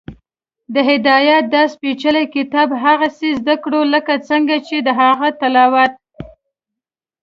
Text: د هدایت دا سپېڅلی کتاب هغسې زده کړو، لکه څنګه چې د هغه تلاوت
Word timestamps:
د 0.73 0.75
هدایت 0.89 1.43
دا 1.55 1.63
سپېڅلی 1.73 2.23
کتاب 2.35 2.69
هغسې 2.83 3.29
زده 3.39 3.55
کړو، 3.63 3.81
لکه 3.93 4.13
څنګه 4.29 4.55
چې 4.67 4.75
د 4.87 4.89
هغه 5.01 5.27
تلاوت 5.41 5.93